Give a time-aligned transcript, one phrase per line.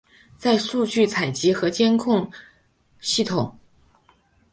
[0.35, 2.39] 在数据采集与监视控制
[2.99, 3.55] 系统。